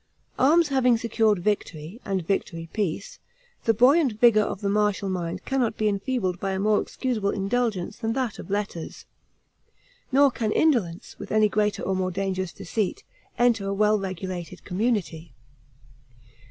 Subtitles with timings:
[0.39, 3.19] Arms having secured victory, and victory peace,
[3.65, 7.97] the buoyant vigor of the martial mind cannot be enfeebled by a more excusable indulgence
[7.99, 9.05] than that of letters;
[10.11, 13.03] nor can indolence, with any greater or more dangerous deceit,
[13.37, 15.33] enter a well regulated community.